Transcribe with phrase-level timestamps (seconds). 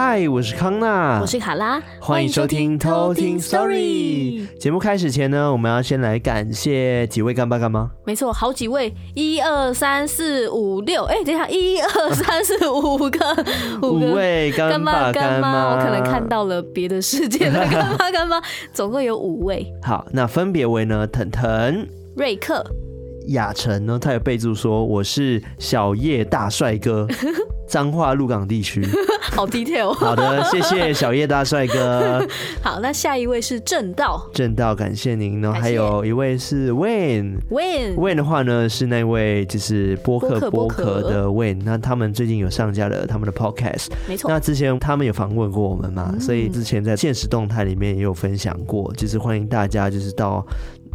[0.00, 4.46] 嗨，我是康娜，我是卡拉，欢迎收听偷听 Story。
[4.56, 7.90] 节目开始前呢，我们要先来感谢几位干爸干妈。
[8.06, 13.44] 没错，好几位，一二三四五六，哎，等一下，一二三四五个，
[13.82, 18.40] 五位干爸干妈，我可能看到了别的世界的 干爸干妈，
[18.72, 19.66] 总共有五位。
[19.82, 21.84] 好，那分别为呢，腾腾、
[22.14, 22.64] 瑞克、
[23.30, 27.04] 雅晨呢，他有备注说我是小叶大帅哥。
[27.68, 28.84] 彰化鹿港地区，
[29.20, 29.92] 好 detail。
[29.92, 32.26] 好的，谢谢小叶大帅哥。
[32.62, 35.52] 好，那下一位是正道，正道，感谢您呢。
[35.52, 41.60] 还有一位是 Wayne，Wayne，Wayne 的话呢是那位就是播客播客的 Wayne。
[41.64, 44.30] 那他们最近有上架了他们的 podcast，没错。
[44.30, 50.44] 那之前他们有访问过我们嘛，所以之前在现实动态里面也有分享过，就是欢迎大家就是到。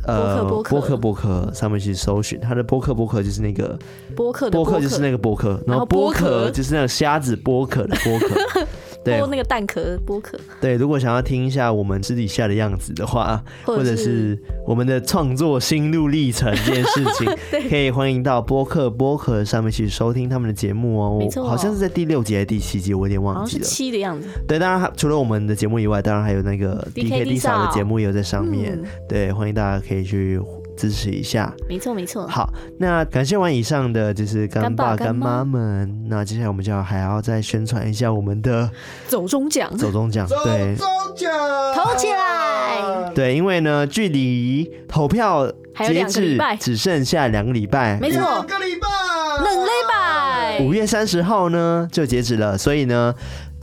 [0.05, 3.77] 呃，播客播客上面去搜寻，他的播客播客就是那个
[4.15, 8.35] 播客播客就是那个播客，然后播客就是那个瞎子播客的剥壳。
[9.03, 10.39] 对，剥那个蛋壳剥壳。
[10.61, 17.29] 对，如果想要听一下我们私底下的样子的话，或者是我们的创作心路历程这件事情，
[17.69, 21.17] 可以欢迎到播客播客上面去收听他们的节目哦。
[21.19, 23.63] 没错，好像是在第六集还是第七集，我有点忘记了。
[23.63, 24.27] 七的样子。
[24.47, 28.81] 对，当然除了我们的节目以外，当然还有那个 DKD 嫂的节目也有在上面。
[29.09, 30.39] 对，欢迎大家可以去。
[30.75, 32.27] 支持一下，没错没错。
[32.27, 35.43] 好，那感谢完以上的就是干爸干妈。
[35.43, 38.69] 们，那接下来我们就要还要再宣传一下我们的
[39.07, 41.31] 走中奖，走中奖，对，走中奖，
[41.75, 43.11] 投起来。
[43.13, 45.45] 对，因为呢，距离投票
[45.85, 48.87] 截止只剩下两个礼拜，没错，两个礼拜，
[49.43, 53.13] 两礼拜，五月三十号呢就截止了，所以呢。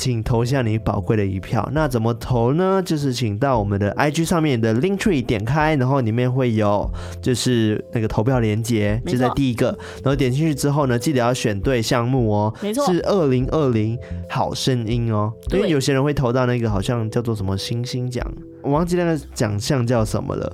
[0.01, 1.69] 请投下你宝贵的一票。
[1.75, 2.83] 那怎么投呢？
[2.83, 9.67] 就是请到我们的 IG 上面的 Linktree 点开，然后里面会有就是那个投票连接，就在第一个。
[10.03, 12.55] 然后点进去之后呢，记得要选对项目哦。
[12.63, 13.99] 没错，是二零二零
[14.31, 15.31] 好声音哦。
[15.53, 18.27] 因为有些人会投到那个好像叫做什么星星奖，
[18.63, 20.51] 我忘记那个奖项叫什么了。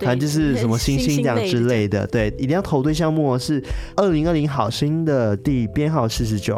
[0.00, 2.04] 反正就是什么星星奖之类的。
[2.08, 3.38] 对，一定要投对项目哦。
[3.38, 3.62] 是
[3.96, 6.54] 二零二零好声音的第编号四十九，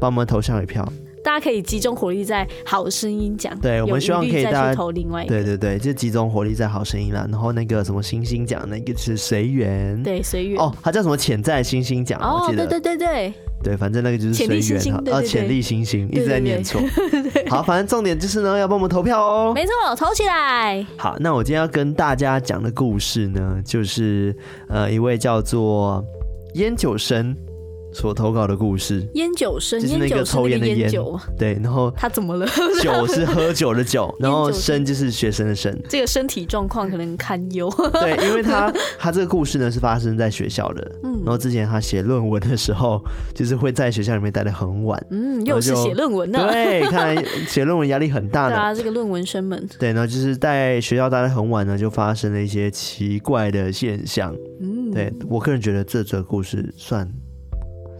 [0.00, 0.86] 帮我们投上一票。
[1.24, 7.26] 大家可以集中火力在好声音讲，对，我们希望可以大家投另外一个，对对对，就集中火力在好声音啦。
[7.30, 16.78] 然后那个什么星星奖，那个是随缘，对，随缘哦，它叫什么潜在星星奖，哦，我记得，对对对对对，反正那个就是随缘，呃，潜力星星，一直在念错。
[17.48, 20.86] 好，反正重点就是呢，要帮我们投票哦，没错，投起来。
[20.98, 24.36] 好，那我今天要跟大家讲的故事呢，就是
[24.68, 26.04] 呃，一位叫做
[26.56, 27.34] 烟酒生。
[27.94, 30.90] 所投稿的故事，烟酒生，就是那个抽烟的烟，
[31.38, 32.46] 对，然后他怎么了？
[32.82, 37.72] 酒是喝酒的酒， 然后生就是学生的生，这个身体状况可能堪忧。
[37.92, 43.00] 对，因为他 他这个故事呢是发生在学校的，嗯，然后之前他写论文的时候，
[43.34, 57.08] 就是会在学校里面待得很晚，嗯，又是写论文呢，对，看来写论文压力很大的 啊，这个论文生们，对，然后就是在学校待得很晚呢，就发生了一些奇怪的现象，嗯，对我个人觉得这则故事算。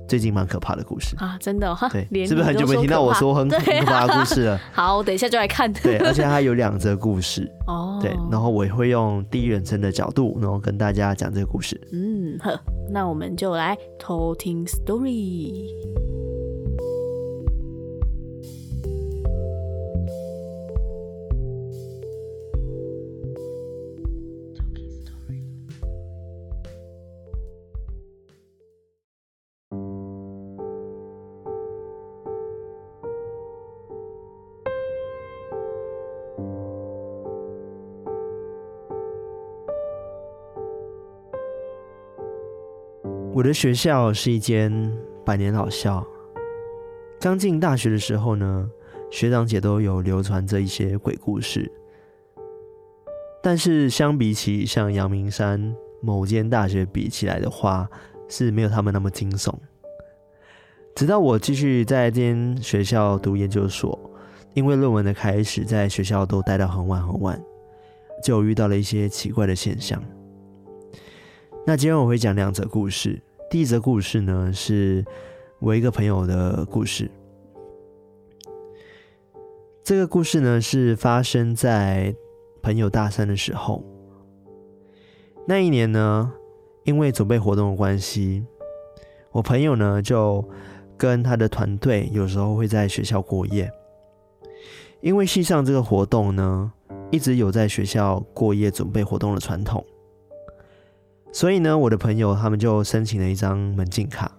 [0.06, 4.60] 最近蛮可怕的故事啊，真的哈，对，是不是很久没听到我说很可怕的故事了？
[4.72, 5.72] 好，我等一下就来看。
[5.72, 11.80] 对，而且它有两则故事 哦，对，然后我也会用第一人称的角度，然后跟大家讲这个故事。
[11.92, 12.50] 嗯，好，
[12.90, 15.64] 那我们就来偷听 story。
[43.34, 46.06] 我的学校是一间百年老校。
[47.18, 48.70] 刚进大学的时候呢，
[49.10, 51.68] 学长姐都有流传着一些鬼故事。
[53.42, 57.90] 但是相比起像阳明山某间大学比起来的话，
[58.28, 59.52] 是没有他们那么惊悚。
[60.94, 63.98] 直到我继续在这间学校读研究所，
[64.52, 67.42] 因为论文的开始，在学校都待到很晚很晚，
[68.22, 70.00] 就遇到了一些奇怪的现象。
[71.66, 73.18] 那今天我会讲两则故事。
[73.50, 75.02] 第一则故事呢，是
[75.60, 77.10] 我一个朋友的故事。
[79.82, 82.14] 这个故事呢，是发生在
[82.62, 83.82] 朋友大三的时候。
[85.46, 86.34] 那一年呢，
[86.84, 88.44] 因为准备活动的关系，
[89.32, 90.46] 我朋友呢就
[90.98, 93.70] 跟他的团队有时候会在学校过夜。
[95.00, 96.70] 因为系上这个活动呢，
[97.10, 99.82] 一直有在学校过夜准备活动的传统。
[101.34, 104.30] 所以呢，我的朋友他们就申请了一张门禁卡，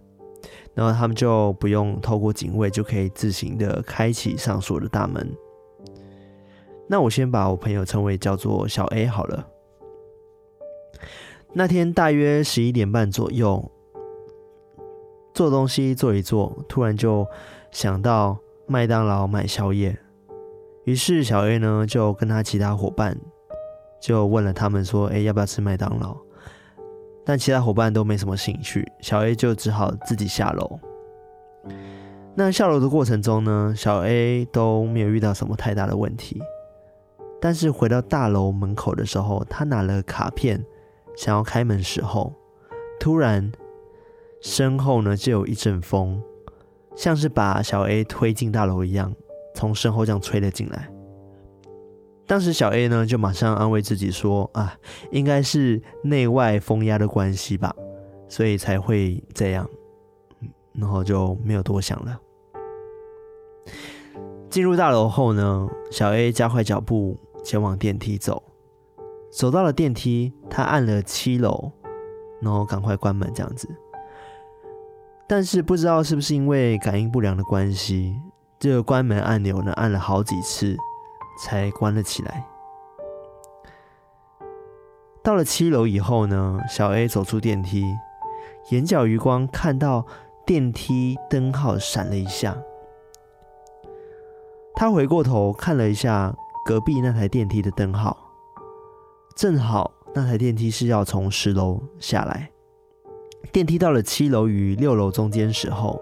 [0.73, 5.29] 然后他们就不用透过警卫就可以自行的开启上锁的大门。
[6.87, 9.45] 那我先把我朋友称为叫做小 A 好了。
[11.51, 13.69] 那天大约十一点半左右，
[15.33, 17.27] 做东西做一做，突然就
[17.71, 18.37] 想到
[18.67, 19.97] 麦当劳买宵夜。
[20.85, 23.17] 于是小 A 呢就跟他其他伙伴
[23.99, 26.15] 就问了他们说：“哎，要不要吃麦当劳？”
[27.25, 30.79] 但其他伙伴都没什么兴趣，小 A 就只好自己下楼。
[32.35, 36.41] 那下楼的过程中呢，小 A 都没有遇到什么太大的问题。
[37.41, 40.63] 但是回到大楼门口的时候，他拿了卡片，
[41.15, 42.33] 想要开门时候，
[42.99, 43.51] 突然
[44.41, 46.21] 身后呢就有一阵风，
[46.95, 49.13] 像是把小 A 推进大楼一样，
[49.53, 50.89] 从身后这样吹了进来。
[52.27, 54.75] 当时小 A 呢就马上安慰自己说：“啊，
[55.11, 57.75] 应该是内外风压的关系吧，
[58.27, 59.69] 所以才会这样。”
[60.73, 62.19] 然后就没有多想了。
[64.49, 68.41] 进入大楼后呢，小 A 加快脚步前往电梯走。
[69.31, 71.71] 走到了电梯，他按了七楼，
[72.41, 73.69] 然后赶快关门这样子。
[75.27, 78.15] 但是不知道是不是因为感应不良的关系，
[78.59, 80.75] 这个关门按钮呢按了好几次。
[81.37, 82.45] 才关了起来。
[85.23, 87.83] 到了七楼以后呢，小 A 走出电梯，
[88.69, 90.05] 眼角余光看到
[90.45, 92.55] 电梯灯号闪了一下。
[94.75, 98.15] 他回过头看了一下隔壁那台电梯的灯号，
[99.35, 102.51] 正好那台电梯是要从十楼下来。
[103.51, 105.99] 电梯到了七楼与六楼中间时候，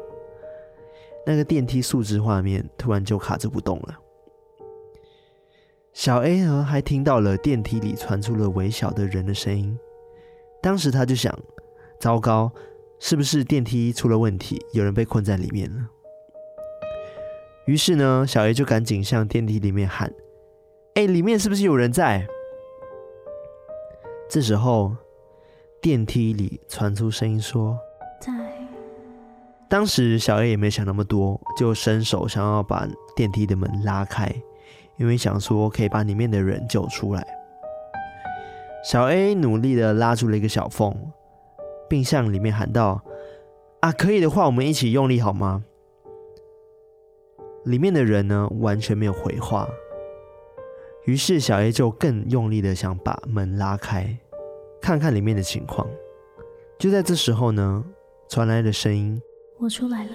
[1.25, 3.99] 那个电梯数值画面突然就卡着不动了。
[5.93, 9.77] 小 A 呢，还听到了电梯里传出了微小的人的声音。
[10.59, 11.37] 当时他就想：
[11.99, 12.51] 糟糕，
[12.99, 15.87] 是不是电梯出了问题，有人被困在里面了？
[17.67, 20.11] 于是呢，小 A 就赶紧向电梯里面喊
[20.95, 22.27] ：“哎，里面是不是有人在？”
[24.27, 24.95] 这时候，
[25.79, 27.77] 电梯里传出声音说
[28.19, 28.33] ：“在。”
[29.69, 34.33] 当时小 A 也没想那么多，就伸手想要把电梯的门拉开。
[34.97, 37.25] 因为想说可以把里面的人救出来，
[38.83, 40.95] 小 A 努力的拉住了一个小缝，
[41.89, 43.01] 并向里面喊道
[43.81, 45.63] ：“啊，可以的话，我们一起用力好吗？”
[47.65, 49.67] 里面的人呢，完全没有回话。
[51.05, 54.17] 于是小 A 就更用力的想把门拉开，
[54.81, 55.87] 看看里面的情况。
[56.77, 57.83] 就在这时候呢，
[58.29, 59.21] 传来的声音
[59.59, 60.11] ：“我出来了。”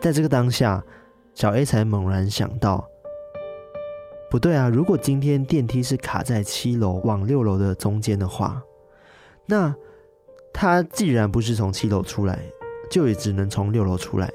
[0.00, 0.84] 在这个当下，
[1.34, 2.88] 小 A 才猛然想到。
[4.36, 4.68] 不对啊！
[4.68, 8.62] 如果今天电梯是卡在七楼往六楼的中间的话，
[9.46, 9.74] 那
[10.52, 12.38] 他既然不是从七楼出来，
[12.90, 14.28] 就也只能从六楼出来，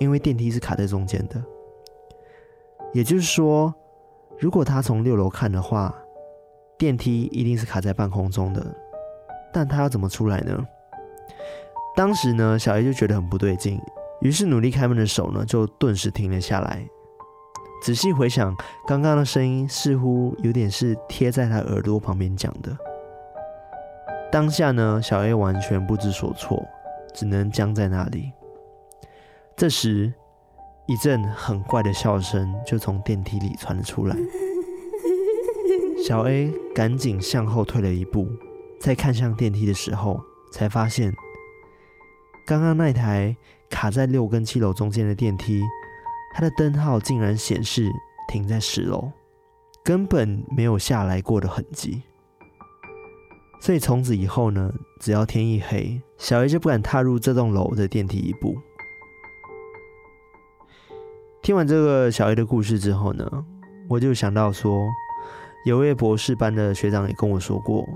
[0.00, 1.40] 因为电梯是卡在中间的。
[2.92, 3.72] 也就是说，
[4.40, 5.94] 如果他从六楼看的话，
[6.76, 8.66] 电梯一定是卡在半空中的，
[9.52, 10.66] 但他要怎么出来呢？
[11.94, 13.80] 当时呢，小 A 就觉得很不对劲，
[14.20, 16.84] 于是努力开门的手呢，就顿时停了下来。
[17.84, 22.74] 仔细回想，刚刚的声音似乎有点是贴在他耳朵旁边讲的。
[24.32, 26.66] 当下呢，小 A 完全不知所措，
[27.12, 28.32] 只能僵在那里。
[29.54, 30.10] 这时，
[30.86, 34.16] 一阵很怪的笑声就从电梯里传了出来。
[36.02, 38.26] 小 A 赶紧向后退了一步，
[38.80, 40.18] 再看向电梯的时候，
[40.54, 41.12] 才发现
[42.46, 43.36] 刚刚那台
[43.68, 45.62] 卡在六跟七楼中间的电梯。
[46.36, 47.88] 它的灯号竟然显示
[48.26, 49.08] 停在十楼，
[49.84, 52.02] 根本没有下来过的痕迹。
[53.60, 58.56] 所以从此以后呢，只要天一黑，小 A 就不敢踏入这栋楼的电梯一步。
[61.40, 63.46] 听完这个小 A 的故事之后呢，
[63.88, 64.88] 我就想到说，
[65.64, 67.88] 有位博士班的学长也跟我说过，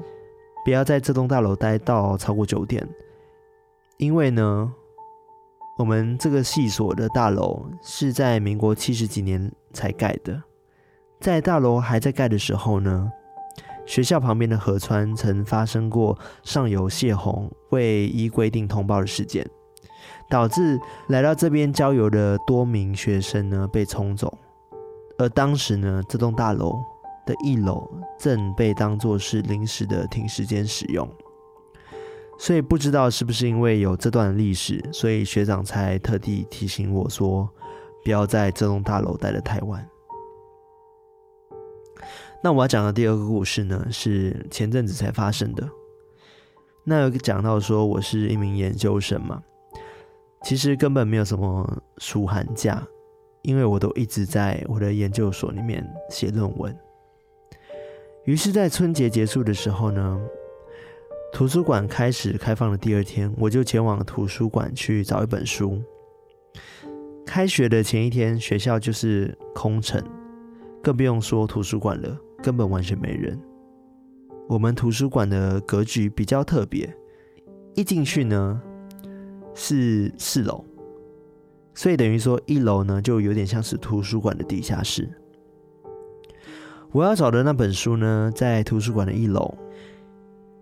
[0.65, 2.89] 不要在这栋大楼待到超过九点，
[3.97, 4.73] 因为呢。
[5.79, 10.43] 我们这个系所的大楼是在民国七十几年才盖的，
[11.21, 13.09] 在大楼还在盖的时候呢，
[13.87, 19.49] 学校旁边的河川曾发生过上游泄洪未依规定通报的事件，
[20.29, 20.77] 导致
[21.11, 24.37] 来到这边郊游的多名学生呢被冲走，
[25.17, 26.73] 而当时呢，这栋大楼
[27.25, 31.09] 的一楼正被当作是临时的停尸间使用。
[32.39, 37.49] 所以不知道是不是因为有这段历史，所以学长才特地提醒我说，
[38.05, 39.87] 不要在这栋大楼待得太晚。
[42.43, 45.69] 那我要讲的第二个故事呢，是前阵子才发生的。
[46.85, 49.43] 那讲到说我是一名研究生嘛，
[50.45, 52.87] 其实根本没有什么暑寒假，
[53.43, 56.75] 因为我都一直在我的研究所里面写论文。
[58.25, 60.21] 于是，在春节结束的时候呢，
[61.33, 65.81] 图书馆开始开放的第二天，我就前往图书馆去找一本书。
[67.25, 70.03] 开学的前一天，学校就是空城，
[70.83, 73.39] 更不用说图书馆了，根本完全没人。
[74.49, 76.93] 我们图书馆的格局比较特别，
[77.75, 78.61] 一进去呢
[79.55, 80.65] 是四楼，
[81.75, 85.09] 所以等于说一楼呢就有点像是图书馆的地下室。
[86.91, 89.55] 我要找的那本书呢，在图书馆的一楼，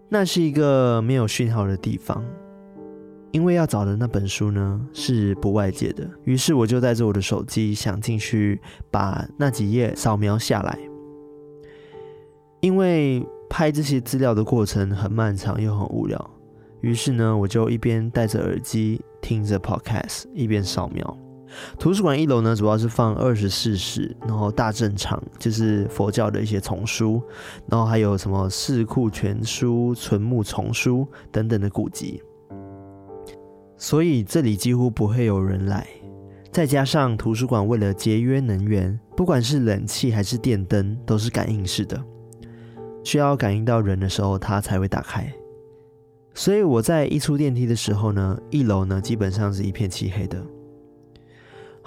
[0.08, 2.24] 那是一个没有讯号的地方。
[3.32, 8.58] 因为要找的那本书呢是不外借的，于是我就带着我的手机想进去
[8.90, 10.78] 把那几页扫描下来。
[12.60, 16.30] 因为拍这些资料的过程很漫长又很无聊，
[16.80, 21.18] 于是呢我就一边戴着耳机听着 podcast，一边扫描。
[21.78, 27.22] 图书馆一楼呢主要是放二十四史，然后大正常就是佛教的一些丛书，
[27.68, 32.22] 然后还有什么四库全书、存木丛书等等的古籍。
[33.76, 35.86] 所以这里几乎不会有人来，
[36.50, 42.02] 再加上图书馆为了节约能源，不管是冷气还是电灯都是感应式的，
[43.04, 45.30] 需要感应到人的时候它才会打开。
[46.32, 50.42] 所以我在一出电梯的时候呢，一楼呢基本上是一片漆黑的。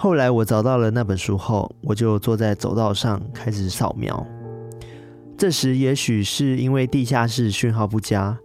[0.02, 4.26] 后来我找到了那本书后，我就坐在走道上开始扫描。
[5.38, 8.40] 这时也许是因为地下室讯号不佳。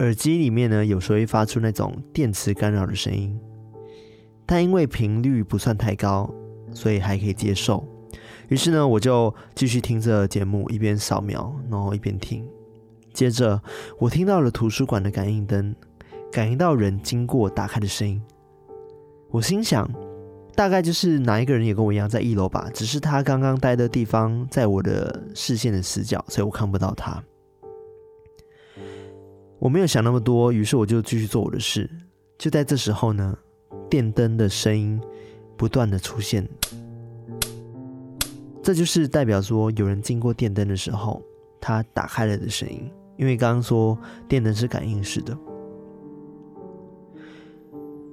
[0.00, 3.38] 耳机里面呢，有时候会发出那种电磁干扰的声音，
[4.44, 6.28] 但因为频率不算太高，
[6.72, 7.86] 所以还可以接受。
[8.48, 12.44] 于是呢，我就继续听着节目，一边扫描，然后一边听。
[13.14, 13.62] 接着，
[14.00, 15.72] 我听到了图书馆的感应灯，
[16.32, 18.20] 感应到人经过打开的声音。
[19.30, 19.88] 我心想，
[20.54, 27.22] 大概就是哪一个人也跟我一样在一楼吧，只是他刚刚待的地方在我的视线的死角，所以我看不到他。
[29.58, 31.88] 我没有想那么多，于是我就继续做我的事。
[32.38, 33.36] 就在这时候呢，
[33.88, 35.00] 电灯的声音
[35.56, 36.48] 不断的出现，
[38.62, 41.22] 这就是代表说有人经过电灯的时候，
[41.60, 42.90] 它打开了的声音。
[43.18, 45.36] 因为刚刚说电灯是感应式的，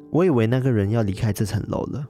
[0.10, 2.06] 我以为那个人要离开这层楼了，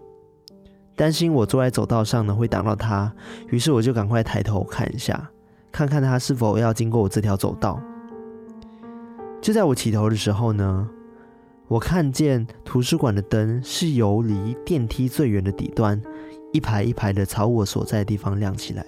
[0.98, 3.14] 担心我坐在走道上呢会挡到他，
[3.50, 5.30] 于是我就赶快抬头看一下，
[5.72, 7.80] 看看他是否要经过我这条走道。
[9.40, 10.90] 就在我起头的时候呢，
[11.68, 16.02] 我看见图书馆的灯是由离电梯最远的底端，
[16.52, 18.84] 一排一排的朝我所在的地方亮起来，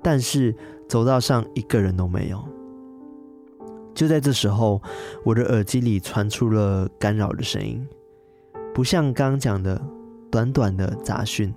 [0.00, 0.54] 但是
[0.88, 2.40] 走道上一个人都没有。
[3.92, 4.80] 就在这时候，
[5.24, 7.84] 我的耳机里传出了干扰的声音，
[8.72, 9.80] 不像刚刚讲的
[10.34, 11.54] 短短的杂讯，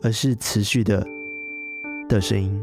[0.00, 1.04] 而是持续的
[2.08, 2.62] 的声音。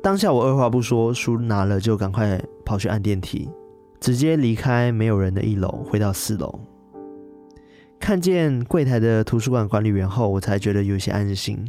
[0.00, 3.50] 当下我二话不说，书拿了就赶快跑去按电梯，
[3.98, 6.60] 直接离开没有人的一楼，回到四楼。
[7.98, 11.68] 看见柜台的图书馆管理员后，我才觉得有些安心，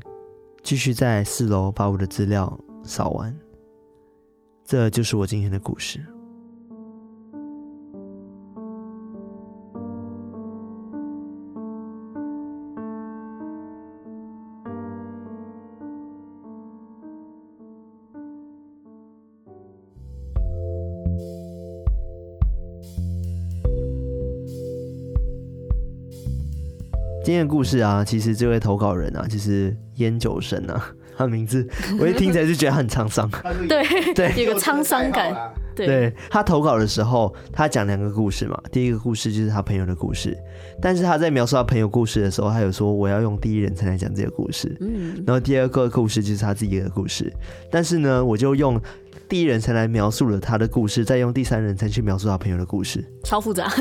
[0.62, 3.36] 继续在四楼把我的资料扫完。
[4.64, 6.00] 这就是我今天的故事。
[27.26, 30.80] 今天的故事啊，其实这位投稿人啊，就是烟酒神啊，
[31.18, 31.68] 他的名字
[32.00, 33.28] 我一听起来就觉得很沧桑，
[33.68, 35.34] 对对，有个沧桑感。
[35.76, 40.38] 对，对他投稿的时候，他讲两个故事嘛，第一个故事就是他朋友的故事，
[40.82, 47.32] 但是他在描述他朋友故事的时候，他有说我要用第一人称来讲这个故事，嗯，然后第二个故事就是他自己的故事，
[47.70, 48.80] 但是呢，我就用。
[49.28, 53.74] 第一人称来描述了他的故事，再用第三人称去描述他朋友的故事，超复杂，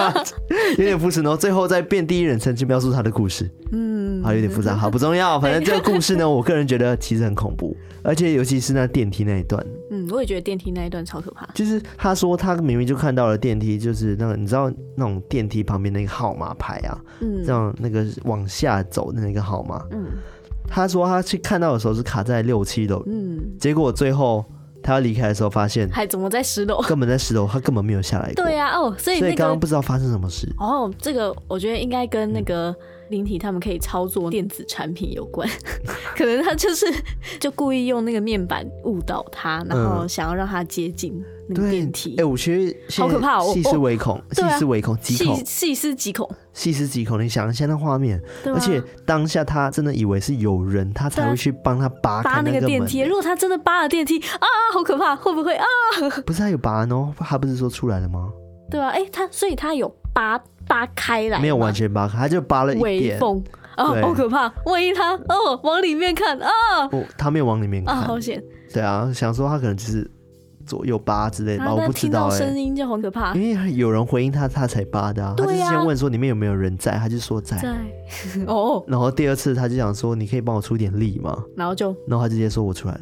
[0.78, 1.20] 有点复杂。
[1.20, 3.87] 然后最后再变第一人称去描述他的故事，嗯，
[4.22, 5.38] 好，有点复杂，好，不重要。
[5.40, 11.46] 反正这个故事呢，我个人觉得其实很恐怖，而且尤其是那电梯那一段，嗯，我也觉得电梯那一段超可怕。
[11.54, 20.06] 就是他说他明明就看到了电梯，就是那个你知道那种电梯旁边那个号码牌啊，嗯，这样那个往下走的那个号码，嗯，
[20.68, 24.44] 他说他去看到的时候是卡在六七楼，嗯，结果最后。
[24.80, 26.80] 他要离开的时候，发现还怎么在十楼？
[26.82, 28.44] 根本在十楼，他根本没有下来过。
[28.44, 30.48] 对呀、啊，哦，所以那个、所以刚刚不知道发生什么事。
[30.56, 32.74] 哦，这个我觉得应该跟那个
[33.10, 35.48] 灵体他们可以操作电子产品有关，
[36.16, 36.86] 可能他就是
[37.40, 42.10] 就故意用那个面板误导他，然后想要让他接近那个电梯。
[42.12, 47.22] 哎、欸，我觉得好可怕，细思微恐，细思微恐，极恐，细思极恐，细思极恐。
[47.22, 53.00] 你想一下那画面，而且当下他真的以为是有人，他才会去帮他扒扒那个电梯。
[53.00, 55.64] 如果他真的扒了电梯啊，好可怕，会不会啊？
[56.26, 58.30] 不是他有拔哦，他不是说出来了吗？
[58.70, 63.18] 对啊，哎、欸，他所以他有扒扒开来，没有完全扒开，他就扒了一点。
[63.18, 63.42] 缝
[63.76, 64.52] 啊，好可怕！
[64.66, 66.50] 万一他哦往里面看啊，
[66.90, 68.42] 哦，他没有往里面看，啊，好险。
[68.74, 70.10] 对啊，想说他可能就是
[70.66, 72.28] 左右扒之类的，啊、我不知道。
[72.28, 75.32] 声音就很可怕，因为有人回应他，他才扒的啊。
[75.36, 77.56] 他就先问说里面有没有人在，他就说在。
[77.56, 77.76] 在
[78.46, 78.84] 哦。
[78.88, 81.40] 然后第二次他就想说，你可以帮我出点力吗？
[81.56, 83.00] 然后就，然后他直接说我出来了，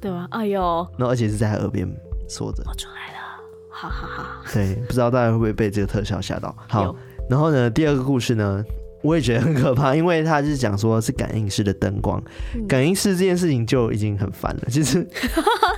[0.00, 0.26] 对吧？
[0.32, 0.60] 哎呦，
[0.98, 1.88] 然后而且是在他耳边
[2.28, 3.19] 说着，我出来了。
[3.88, 6.54] 哈哈哈，对，不知道大家会不会被这个特效吓到？
[6.68, 6.94] 好，
[7.30, 8.62] 然后呢，第二个故事呢，
[9.02, 12.22] 我也觉得很可怕，因为他是讲说是感应式的灯光，
[12.54, 14.62] 嗯、感应式这件事情就已经很烦了。
[14.68, 15.06] 其实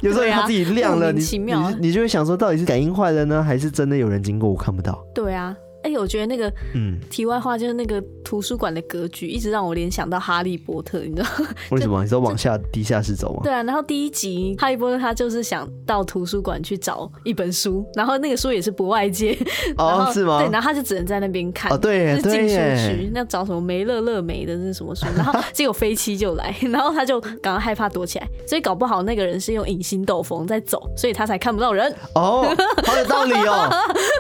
[0.01, 5.07] 有时候他自己亮了，啊、你你你就会想说，到底是感应坏了呢，还是真的有人经过我看不到？
[5.15, 5.57] 对啊。
[5.83, 11.49] 哎、欸，我觉得那个，嗯，题外话就是那个图书馆的格局，一直让我联想到哈利波特，你知道吗？
[11.71, 12.03] 为什么？
[12.03, 13.41] 你说往下地下室走吗？
[13.43, 19.37] 对啊，然后第一集哈利波特他就是想到图书馆去找一本书，然后那个书也是不外借，
[19.77, 20.39] 哦，是吗？
[20.41, 25.07] 对，然后他就只能在那边看，哦，对，是进书区，那找什么梅乐乐梅的那什么书？
[25.17, 31.93] 然后结果飞七就来，然后他就赶快害怕躲起来，所以搞不好那个人是用隐形斗篷在走，所以他才看不到人。
[32.15, 32.47] 哦，
[32.85, 33.69] 好有道理哦，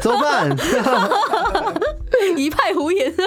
[0.02, 0.57] 怎么办？
[2.37, 3.26] 一派胡言啊！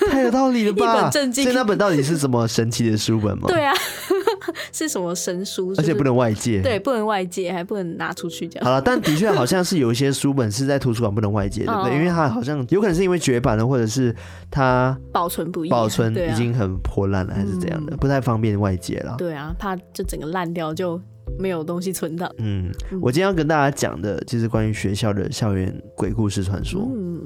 [0.10, 0.98] 太有道理了吧？
[0.98, 3.44] 一本正经，所以那本到底是什么神奇的书本吗？
[3.48, 3.72] 对啊，
[4.72, 5.72] 是什么神书？
[5.78, 8.50] 而且不能外借，对，不能外借，还不能拿出去。
[8.60, 11.94] 好了，但的确好像是有一些书本是在图书馆不能外借，对不对？
[11.94, 14.14] 因为它好像有可能是因为绝版了，或者是
[14.50, 19.14] 它保存不易，保存已经很破烂了，还是怎样的，不太方便外借了。
[19.16, 21.00] 对啊，怕就整个烂掉就。
[21.38, 22.30] 没有东西存档。
[22.38, 22.70] 嗯，
[23.00, 26.88] 我今天要跟大家讲的就是关于学校的校园鬼故事传说。
[26.94, 27.22] 嗯，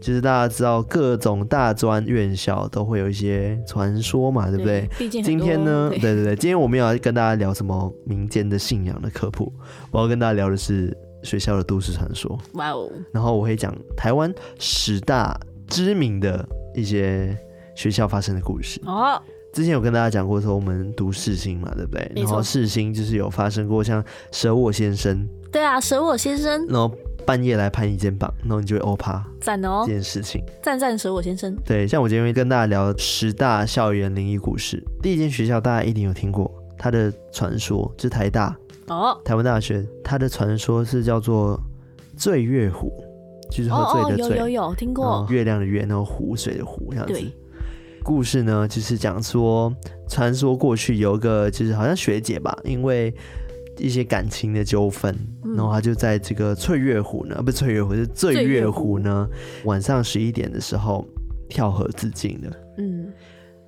[0.00, 4.88] 就是大家知道各种大专院校都会有一些传说嘛，对不对？
[4.98, 9.52] 毕竟今天呢，对对对，今天我们要跟大家聊什么民间的信仰的科普。
[9.90, 12.36] 我要跟大家聊的是学校的都市传说。
[12.54, 12.90] 哇哦！
[13.12, 15.38] 然后我会讲台湾十大
[15.68, 17.38] 知名的一些
[17.76, 18.80] 学校发生的故事。
[18.84, 19.22] 哦。
[19.52, 22.10] 之前有跟大家讲过，说我们读世新嘛，对不对？
[22.16, 26.90] 然后世新就是有发生过像舍我先生，对啊，舍我先生，然后
[27.26, 31.54] 半夜来拍你肩膀，然后你就会欧趴，赞哦，这件事情，赞赞舍我先生。
[31.66, 34.82] 对，像我今天会跟大家聊十大校园灵异故事。
[35.02, 38.56] 第一间学校大家一定有听过，它的传说就是台大。
[38.88, 41.60] 哦，台湾大学，它的传说是叫做
[42.16, 42.90] 醉月湖，
[43.50, 47.32] 就是喝醉的醉，哦哦，有有有听过，月亮的月，然后湖水的湖这样子。
[48.02, 49.72] 对故事呢，就是讲说，
[50.08, 53.14] 传说过去有一个，就是好像学姐吧，因为
[53.78, 59.28] 一些感情的纠纷，嗯、然后她就在这个翠月湖呢，不是翠月湖，是醉月湖呢，
[59.64, 61.06] 晚上十一点的时候
[61.48, 62.50] 跳河自尽的。
[62.78, 63.12] 嗯，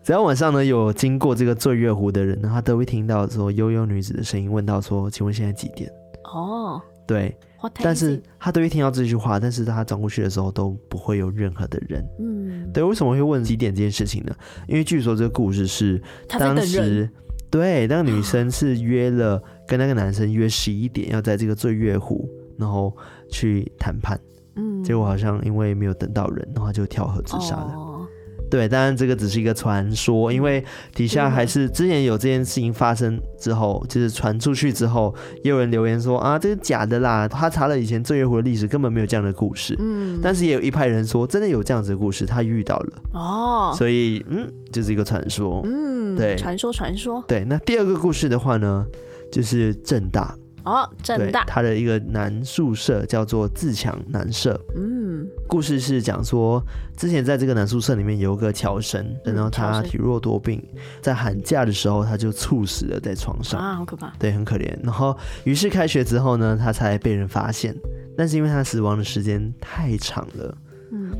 [0.03, 5.89] 只要晚上呢有经过这个醉月湖的人呢，他都会听到说悠悠女子的声音，问到说，请问现在几点？
[6.25, 7.37] 哦，对。
[7.75, 12.05] 但是他都会听到这句话，但是他转过去的时候都不会有任何的人。
[12.19, 14.35] 嗯，对，为什么会问几点这件事情呢？
[14.67, 17.09] 因为据说这个故事是当时
[17.51, 22.95] 对那个女生 是约了跟那个男生约十一点要在这个醉月湖，然后
[23.31, 24.19] 去谈判。
[24.57, 27.73] 嗯，结果好像因为没有等到人，然后他就跳河自杀了。
[27.75, 27.94] 哦
[28.55, 30.65] 对，当然这个只是一个传说，因为
[30.95, 35.13] 底下还是之前有这件事情发生之后，就是传出去之后，
[35.43, 37.27] 也有人留言说啊，这是假的啦。
[37.27, 39.75] 他查了以前醉月湖的历史，根本没有这样的故事。
[39.81, 43.03] 嗯，但是也有一派人说，真的有这样子的故事，他遇到了。
[43.15, 45.61] 哦，所以嗯，就是一个传说。
[45.65, 47.25] 嗯，对，传说传说。
[47.27, 48.87] 对，那第二个故事的话呢，
[49.33, 50.33] 就是正大。
[50.65, 54.59] 哦，正大，他的一个男宿舍叫做自强男舍。
[54.75, 55.04] 嗯，
[55.47, 56.63] 故事是讲说，
[56.97, 60.63] 之前在这个男宿舍里面有个乔生，然后他体弱多病，
[61.01, 64.75] 在寒假的时候他就猝死了在床上啊，好可怕，对，很可怜。
[64.83, 67.75] 然后于是开学之后呢，他才被人发现，
[68.17, 70.59] 但是因为他死亡的时间太长了。
[70.97, 71.11] 嗯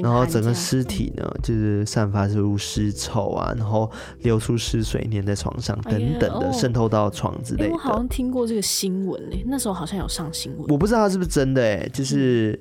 [0.00, 10.66] 然后整个尸体呢，就是散发出尸臭啊，然后流出尸水粘在床上等等的，渗透到床之类我好像听过这个新闻诶，那时候好像有上新闻。
[10.68, 12.58] 我不知道它是不是真的诶，就是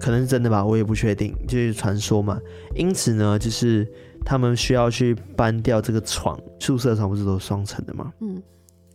[0.00, 2.40] 可能是真的吧，我也不确定，就是传说嘛。
[2.74, 3.86] 因此呢，就是
[4.24, 8.12] 他们需要去搬掉这个床，宿舍床不是都是双层的吗？
[8.20, 8.42] 嗯，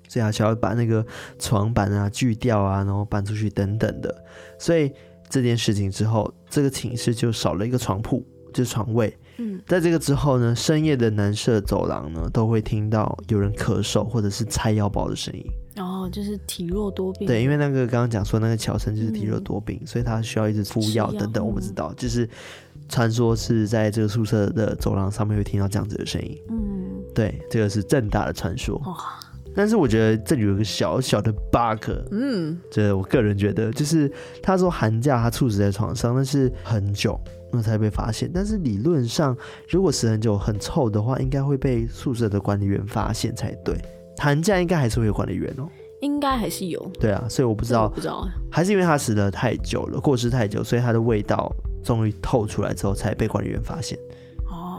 [0.08, 1.06] 所以他需要把那个
[1.38, 4.24] 床板啊锯掉啊，然后搬出去等等的，
[4.58, 4.92] 所以。
[5.30, 9.12] 这件事情之后，这个寝室就少了一个床铺，就是床位。
[9.38, 15.44] 嗯，在这个之后呢，深夜的男舍走廊呢，都会听到有人咳嗽或者是拆腰包的声音。
[15.78, 17.28] 哦，就是体弱多病。
[17.28, 21.46] 对，因为那个刚刚讲说那个乔森就是体弱多病，嗯、所以他需要一直敷药等等。
[21.46, 22.30] 我不知道，就是
[22.88, 26.38] 传说是在这个宿舍的走廊上面会听到这样子的声音。
[26.50, 26.58] 嗯，
[27.14, 28.78] 对，这个是正大的传说。
[28.86, 28.96] 哇，
[29.56, 31.92] 但是我觉得这里有一个小小的 bug。
[32.12, 37.20] 嗯，这我个人觉得，就是他说寒假他猝死在床上，那是很久。
[37.56, 39.38] 那才被发现，但是理论上，
[39.70, 43.80] 如果死很久很臭的话，应该会被宿舍的管理员发现才对。
[44.18, 45.68] 寒假应该还是会有管理员哦，
[46.02, 46.80] 应该还是有。
[47.00, 51.52] 对啊，所以我不知道，不知道，还是因为他死得太久了，过世太久，所以他的味道
[51.84, 53.98] 终于透出来之后才被管理员发现。
[54.50, 54.70] 哦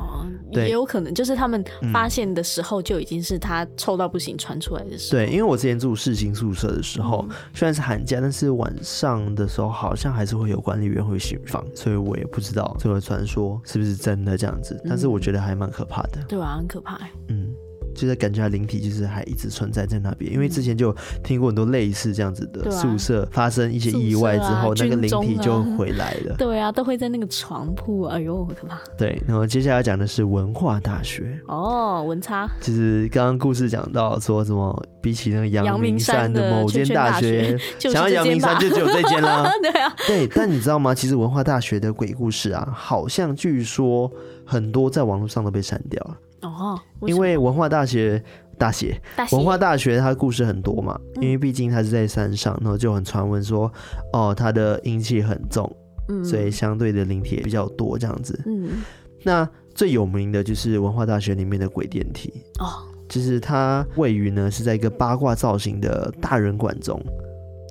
[0.52, 5.18] 也有可能就是他们发现的时候就已经是他臭到不行传出来的时候。
[5.18, 14.80] 对，因为我之前住世新宿舍的时候，嗯、虽然是寒假，但是晚上的时候好像还是会有管理员会巡房，所以我也不知道这个传说是不是真的这样子。
[14.88, 16.22] 但是我觉得还蛮可怕的。
[16.28, 17.00] 对啊，很可怕。
[17.28, 17.52] 嗯。
[17.94, 26.34] 就是感觉他灵体就是还一直存在在那边，因为之前就听过很多类似这样子的宿舍发生一些意外之后，那个灵体就回来了。
[26.38, 28.78] 对啊，都会在那个床铺，哎呦，好可怕。
[28.98, 32.48] 对，然后接下来讲的是文化大学哦，文差。
[32.60, 39.48] 就是刚刚故事讲到说什么，比起那个阳明山的某间大学， 想要阳明山就只有这间啦。
[39.62, 40.94] 对啊，对，但你知道吗？
[40.94, 44.10] 其实文化大学的鬼故事啊，好像据说
[44.44, 46.16] 很多在网络上都被删掉了。
[46.50, 48.22] 哦，因为文化大学
[48.58, 49.00] 大学，
[49.32, 53.70] 文化大学它的故事很多嘛，嗯、因为毕竟它是在山上，然后就很传闻说，
[54.12, 55.70] 哦，它的阴气很重，
[56.08, 58.40] 嗯，所以相对的灵体也比较多这样子。
[58.46, 58.82] 嗯，
[59.22, 67.00] 那最有名的就是文化大学里面的鬼电梯哦，就是它位于呢是在一个八卦造型的大人馆中。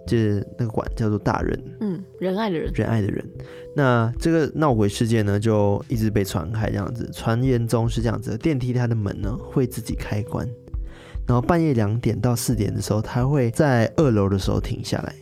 [0.05, 3.25] 就是那个馆叫做大人，嗯，仁爱的人，仁爱的人。
[3.75, 7.09] 那这个闹鬼事件呢，就一直被传开，这样子。
[7.13, 10.47] 传言中是这样子：电梯它的门呢会自己开关，
[11.27, 15.15] 然后半夜两点到四点的时候，它会在二楼的时候停下来，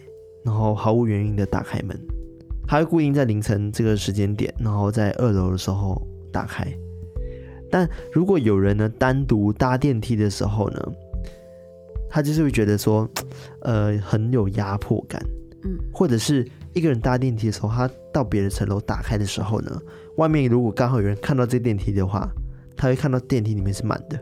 [0.43, 1.97] 然后毫无原因的打开门。
[2.67, 6.65] 它会固定在凌晨这个时间点，然后在二楼的时候打开。
[7.69, 10.91] 但如果有人呢单独搭电梯的时候呢，
[12.11, 13.09] 他就是会觉得说，
[13.63, 15.19] 呃，很有压迫感，
[15.63, 19.81] 嗯，或者是一个人搭电梯的时候，他到别的层楼打开的时候呢，
[20.17, 22.29] 外面如果刚好有人看到这电梯的话，
[22.75, 24.17] 他会看到电梯里面是满的，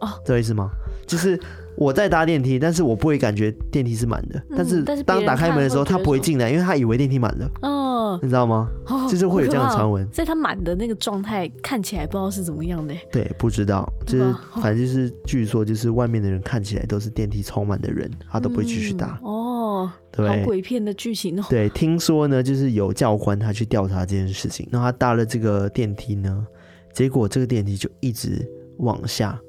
[0.00, 0.70] 哦，这意思吗？
[1.06, 1.40] 就是。
[1.76, 4.42] 我在搭电梯，但是我不会感觉电梯是满的。
[4.56, 7.50] 但是当打开门的时候，他不会进来，因为他以为电梯满了。
[7.62, 8.68] 哦，你知道吗？
[9.10, 10.06] 就是会有这样的传闻。
[10.12, 12.94] 所以他满的那个状态看起来不知道是怎么样的。
[13.10, 19.18] 对，不知道，就是反正就是据说就是外面的人看起来都是电梯充满的人，他都不会继续搭。
[19.22, 21.44] 哦，对，好鬼片的剧情哦。
[21.48, 26.46] 对，听说呢，就是有教官他去调查这件事情，然后他搭了这个电梯呢，
[26.92, 28.46] 结果这个电梯就一直
[28.78, 29.40] 往下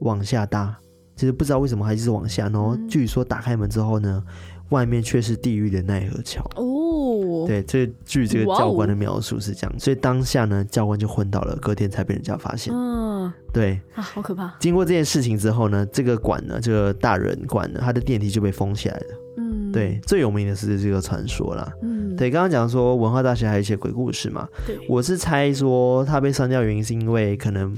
[0.00, 0.78] 往下搭。
[1.16, 4.22] 其实不知道为什么还一直往下，然后据说打开门之后呢，
[4.68, 6.42] 外面却是地狱的奈何桥。
[6.56, 12.70] 哦，对，这据这个教官的描述是这样，所以当下呢，教官就昏倒了，隔天才被人家发现。
[12.74, 14.54] 嗯，对啊，好可怕。
[14.60, 19.06] 经过这件事情之后呢，这个馆呢，这个大人馆呢，它的电梯就被封起来了。
[19.38, 21.72] 嗯，对，最有名的是这个传说啦。
[21.80, 24.46] 嗯，对，刚刚讲说文化大学还有一些鬼故事嘛。
[24.66, 27.74] 对，我是猜说它被删掉原因是因为可能。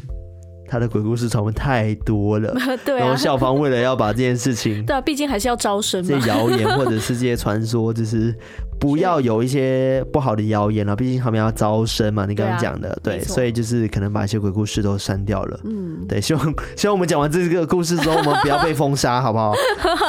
[0.68, 2.54] 他的鬼故事传闻太多了，
[2.84, 8.34] 对啊，然后校方为了要把这件事情， 对啊，毕竟还是要招生嘛，这些谣言 或者是这些传说，就是
[8.78, 12.26] 不要有一些不好的谣言了，毕竟他们要招生嘛。
[12.26, 15.60] 你刚刚讲的，对，所以就是可能把一些鬼故事都删掉了。
[15.64, 19.54] 嗯，对，希望希望我们讲完这个故事之后，我们不要被封杀，好不好？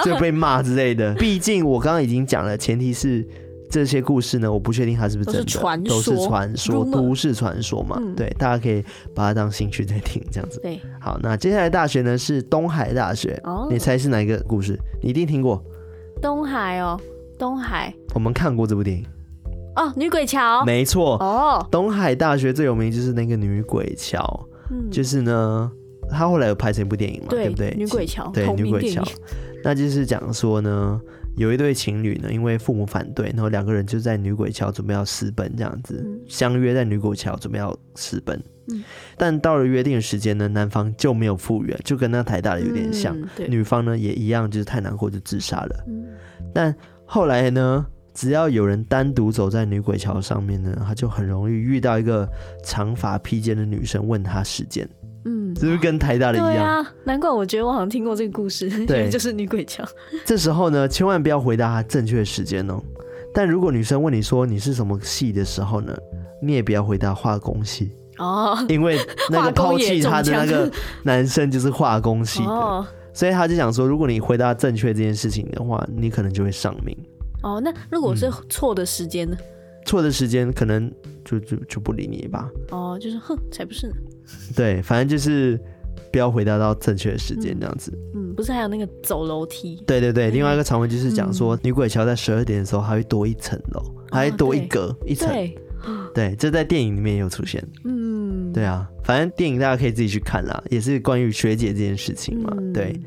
[0.03, 1.13] 就被骂之类的。
[1.15, 3.25] 毕竟我刚刚已经讲了，前提是。
[3.69, 7.97] 这些故事呢，我不确定它是不是真的，都是传说，都市传说嘛。
[8.01, 10.59] 嗯、对，大家可以把它当兴趣在听，这样子。
[10.61, 14.75] 对，好，那接下来大学呢是东海大学，哦、你猜是哪一个故事？
[15.03, 15.63] 你一定听过。
[16.19, 16.99] 东海哦，
[17.37, 17.93] 东海。
[18.15, 19.05] 我们看过这部电影。
[19.75, 20.65] 哦，女鬼桥。
[20.65, 21.15] 没错。
[21.17, 25.71] 哦，东海大学最有名就是那个女鬼桥，嗯、就是呢，
[26.09, 27.75] 他后来有拍成一部电影嘛，对，对不对？
[27.77, 29.03] 女鬼桥，对，女鬼桥，
[29.63, 30.99] 那就是讲说呢。
[31.39, 38.37] 有一对情侣呢，因为父母反对，然后两个人就在女鬼桥准备要私奔，这样子、嗯、相约在女鬼桥准备要私奔。
[38.67, 38.83] 嗯、
[39.17, 43.17] 但到了约定的时间呢，男方就没有复原，就跟那台大的有点像。
[43.17, 45.85] 嗯、女方呢也一样，就是太难过就自杀了。
[45.87, 46.07] 嗯、
[46.53, 46.75] 但
[47.05, 52.27] 后来呢，只要有人单独走在女鬼桥上面呢，他就很容易遇到一个
[52.65, 54.85] 长发披肩的女生问他时间。
[55.25, 56.53] 嗯，是不是跟台大的一样？
[56.53, 58.69] 对啊，难怪我觉得我好像听过这个故事。
[58.87, 59.83] 对，就是女鬼桥。
[60.25, 62.81] 这时候呢，千万不要回答他正确的时间哦。
[63.33, 65.95] 但如果女生问你说你是什么系的时候呢，
[66.41, 68.97] 你也不要回答化工系哦，因为
[69.29, 70.71] 那个抛弃他的那个
[71.03, 76.97] 男生就是化工系的，哦、所以他就想说，如果你回答正确这件事情的话，你可能就会上命。
[77.43, 79.37] 哦，那如果是错的时间呢？
[79.85, 80.91] 错、嗯、的时间可能
[81.23, 82.49] 就就就不理你吧。
[82.71, 83.93] 哦，就是哼，才不是呢。
[84.55, 85.59] 对，反正就是。
[86.11, 88.31] 不要回答到正确的时间，这样子嗯。
[88.31, 89.79] 嗯，不是还有那个走楼梯？
[89.85, 95.29] 对对对，另外一个传闻就是讲说，嗯、女鬼桥在十二点的时候还会多一层楼，还会多一格、哦、一层。
[96.15, 97.63] 对，这在电影里面也有出现。
[97.83, 102.55] 嗯，对啊，反正电影大家可以自己去看啦，也是关于学姐这件事情嘛。
[102.57, 102.99] 嗯、对，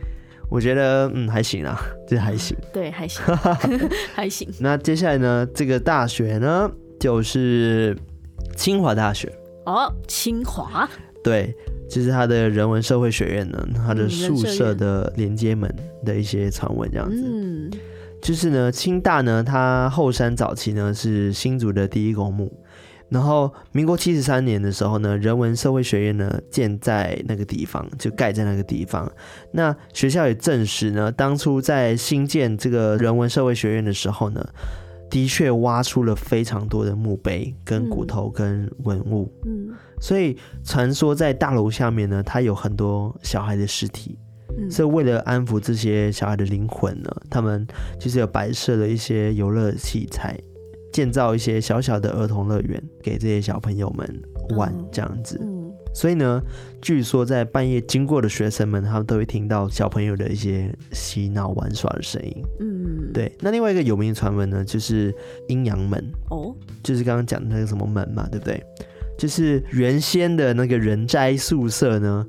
[0.52, 2.54] 我觉得嗯还行啊， 这还行。
[2.72, 3.24] 对，还行，
[4.14, 4.48] 还行。
[4.60, 7.96] 那接下来呢，这个大学呢，就是
[8.54, 9.32] 清华大学。
[9.64, 10.88] 哦，清华。
[11.24, 11.54] 对。
[11.90, 15.70] 就是他的人文社会学院呢，他的宿舍的连接门
[16.06, 17.22] 的一些传闻这样子。
[17.22, 17.70] 嗯，
[18.22, 22.50] 就是呢，清大呢，它后山早期呢是新竹的第一公墓，
[23.12, 29.10] 然后民国七十三年的时候呢，人文社会学院呢建在那个地方，就盖在那个地方。
[29.52, 34.44] 那学校也证实呢，当初在新建这个人文社会学院的时候呢。
[35.12, 39.68] 的确挖出了非常多的墓碑、跟骨头、跟文物，嗯，
[40.00, 44.18] 所以传说在大楼下面呢，它有很多小孩的尸体，
[44.56, 47.66] 嗯，所以为了安抚这些小孩的灵魂呢，他们
[48.00, 50.34] 就是有摆设了一些游乐器材，
[50.92, 54.22] 建造一些小小的儿童乐园给这些小朋友们
[54.56, 55.40] 玩，这样子。
[55.42, 55.62] 嗯
[55.94, 56.40] 所以呢，
[56.80, 62.42] 据说在半夜经过的学生们，他们都会听到小朋友的一些嬉闹玩耍的声音。
[62.60, 63.30] 嗯，对。
[63.40, 65.14] 那另外一个有名的传闻呢，就是
[65.48, 66.02] 阴阳门。
[66.30, 68.64] 哦，就是刚刚讲的那个什么门嘛，对不对？
[69.18, 72.24] 就是原先的那个人斋宿舍呢，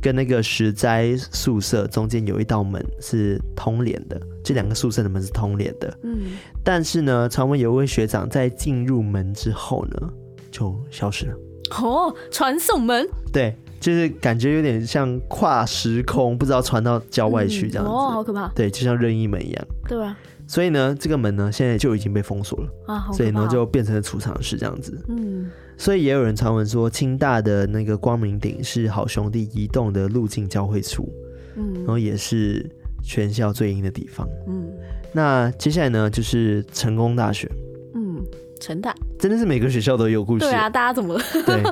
[0.00, 5.98] 跟那个石斋宿舍中间有一道门是通连的，这两个宿舍的门是通连的。
[6.02, 6.32] 嗯，
[6.64, 10.10] 但是呢，传闻有一位学长在进入门之后呢，
[10.50, 11.36] 就消失了。
[11.82, 17.90] 哦，传送门，对，就是感觉有点像跨时空，不知道传到郊外去这样子。
[17.90, 18.48] 哦，好可怕。
[18.54, 19.66] 对，就像任意门一样。
[19.86, 20.16] 对啊。
[20.46, 23.12] 所以呢，这个门呢，现在就已经被封锁了。
[23.12, 24.98] 所以呢，就变成了储藏室这样子。
[25.08, 25.50] 嗯。
[25.78, 31.08] 所以也有人传闻说，清大的那个光明顶是好兄弟移动的路径交汇处。
[31.56, 31.72] 嗯。
[31.76, 32.68] 然后也是
[33.02, 34.28] 全校最阴的地方。
[34.48, 34.68] 嗯。
[35.12, 37.50] 那接下来呢，就是成功大学。
[37.94, 38.22] 嗯
[38.60, 40.40] 成大真的是每个学校都有故事。
[40.40, 41.20] 对啊，大家怎么了？
[41.46, 41.62] 对，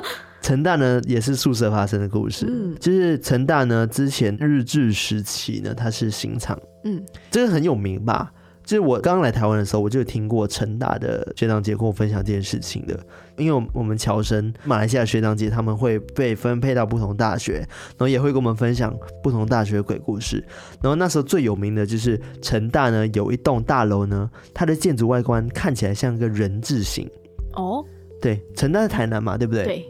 [0.41, 2.45] 成大呢也是宿舍发生的故事。
[2.49, 6.57] 嗯，就是成大呢之前日治时期呢，它是刑场。
[6.85, 8.31] 嗯，这个很有名吧？
[8.67, 12.99] 就是我刚刚来台湾的时候，我就有听过成大的学长姐跟我分享这件事情的。
[13.37, 20.43] 因为我们侨生马来西亚学长姐他们会被分配到不同大学，然后也会跟我们分享不同大学的鬼故事。
[20.81, 27.09] 然后那时候最有名的就是成大呢有一栋大楼呢，它的建筑外观看起来像一个人字形。
[27.53, 27.81] 哦，
[28.21, 29.63] 对，成大在台南嘛，对不对？
[29.63, 29.85] 对。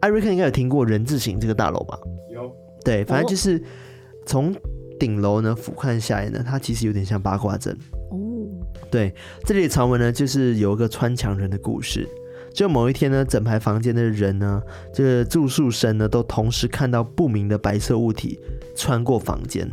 [0.00, 1.96] 艾瑞克应该有听过人字形这个大楼吧？
[2.30, 2.54] 有。
[2.84, 3.62] 对，反正就是
[4.26, 4.54] 从
[5.00, 7.74] 顶楼呢俯瞰下来呢，它其实有点像八卦阵。
[8.92, 9.12] 对，
[9.44, 12.06] 这里的传闻呢，就是有一个穿墙人的故事。
[12.52, 14.60] 就某一天呢，整排房间的人呢，
[14.92, 18.38] 这个住宿生呢，都同时看到不明的白色物体
[18.76, 19.66] 穿过房间，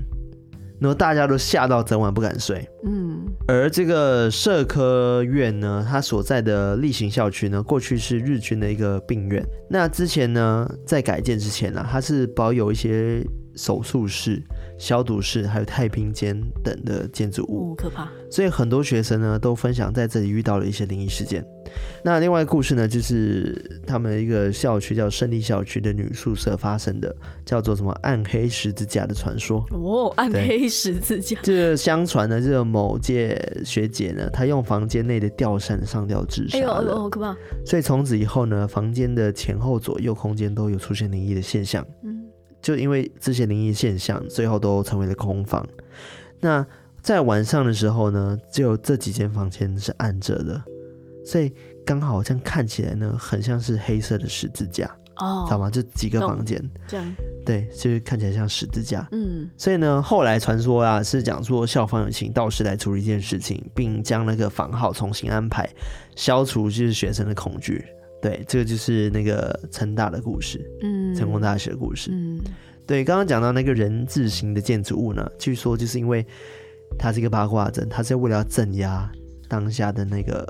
[0.79, 2.65] 然后大家都吓到整晚不敢睡。
[2.85, 9.45] 嗯，而这个社科院呢，它所在的例行校区呢，过去是日军的一个病院。
[9.69, 13.21] 那之前呢，在改建之前呢，它是保有一些
[13.59, 14.41] 手术室。
[14.79, 18.07] 消毒室还有太平间等的建筑物，可怕。
[18.31, 21.45] 所以很多学生呢都分享在这里遇到了一些灵异事件。
[22.01, 27.13] 那另外一个故事呢，就是他们一个校区叫胜利校区的女宿舍发生的，
[27.45, 29.65] 叫做什么暗黑十字架的传说。
[29.71, 31.37] 哦，暗黑十字架。
[31.43, 36.63] 这个相传呢，这个某届学姐呢，她用房间内的吊扇上吊自杀了。
[36.63, 37.35] 哎呦，好可怕。
[37.65, 41.85] 所以从此以后呢，房间的前后左右空间都有出现灵异的现象。
[42.01, 42.08] 嗯。
[42.61, 45.67] 就因为这些灵异现象，最后都成为了空房。
[46.39, 46.65] 那
[47.01, 50.61] 在晚上的时候呢，只有这几间房间是暗着的，
[51.25, 51.51] 所以
[51.85, 54.85] 刚好这样看起来呢，很像是黑色的十字架
[55.17, 55.69] 哦，知道吗？
[55.69, 59.07] 就几个房间这样，对，就是看起来像十字架。
[59.11, 65.69] 嗯，所以呢，后来传说啊，是讲说校方有请道士来处理一件事情，并将那个房号重新安排，
[66.15, 67.85] 消除就是学生的恐惧。
[68.21, 72.37] 对，这个就是那个成大的故事，嗯，成功大学的故事，嗯，
[72.85, 76.25] 对，刚刚讲到那个人字形的建筑物呢，据说就是因为
[76.97, 79.09] 它是一个八卦阵，它是为了要镇压
[79.47, 80.45] 当下的那个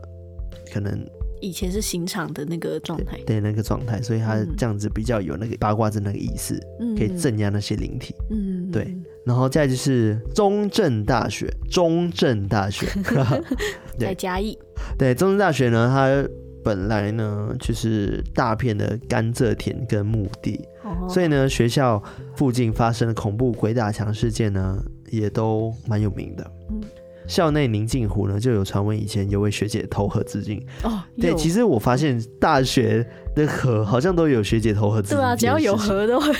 [0.73, 0.99] 可能
[1.41, 12.87] 以前是刑场的那个状态，对，对那个状态，所以它这样子比较有那个八卦阵那个意思，嗯，可以镇压那些灵体，嗯，对，然后再就是中正大学，中正大学，
[13.99, 14.57] 在嘉义，
[14.97, 16.27] 对，中正大学呢，它。
[16.69, 21.99] 本来呢就是大片的甘蔗田跟墓地，哦、所以呢学校
[22.35, 24.77] 附近发生的恐怖鬼打墙事件呢
[25.09, 26.51] 也都蛮有名的。
[26.69, 26.79] 嗯
[27.27, 30.65] 校内宁静湖呢，就有传闻以前有位学姐投河自尽。
[30.81, 33.05] 哦，对，其实我发现大学
[33.35, 35.17] 的河好像都有学姐投河自尽。
[35.17, 36.33] 对啊，只要有河都会。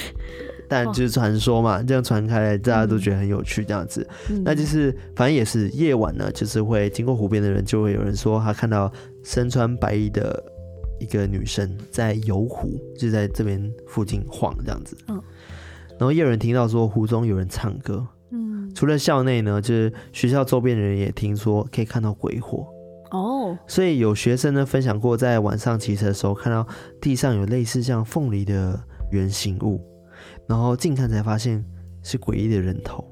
[0.68, 4.08] 但就是传说嘛，这样传开来，大家都觉得很有趣，这样子。
[4.32, 8.92] 嗯、那就是反正也是夜晚呢，就是会经过湖边的人，就会有人说他看到
[9.24, 10.44] 身穿白衣的
[11.00, 14.98] 一个女生在游湖，就在这边附近晃这样子。
[15.08, 15.22] 嗯。
[15.92, 18.08] 然后也有人听到说湖中有人唱歌。
[18.32, 22.66] 嗯，除了校内呢，就是学校周边的人也听说可以看到鬼火
[23.12, 26.66] 哦，所以有学生呢分享过，在晚上骑车的时候看到
[27.02, 28.80] 地上有类似像凤梨的
[29.12, 29.82] 圆形物，
[30.48, 31.66] 然后近看才发现
[32.04, 33.04] 是诡异的人头